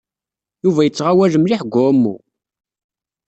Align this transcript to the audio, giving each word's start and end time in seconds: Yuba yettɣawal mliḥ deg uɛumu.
Yuba 0.63 0.81
yettɣawal 0.85 1.33
mliḥ 1.39 1.61
deg 1.63 1.75
uɛumu. 1.81 2.15